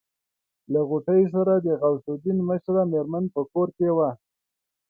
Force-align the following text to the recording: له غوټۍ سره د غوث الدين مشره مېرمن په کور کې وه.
له 0.71 0.79
غوټۍ 0.89 1.23
سره 1.33 1.53
د 1.65 1.67
غوث 1.81 2.05
الدين 2.13 2.37
مشره 2.49 2.81
مېرمن 2.93 3.23
په 3.33 3.41
کور 3.51 3.67
کې 3.77 3.89
وه. 3.97 4.09